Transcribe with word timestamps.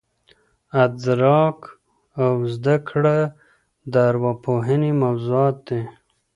ادراک 0.83 1.59
او 2.23 2.33
زده 2.55 2.75
کړه 2.89 3.17
د 3.91 3.93
ارواپوهني 4.09 4.91
موضوعات 5.03 5.55
دي. 5.67 5.81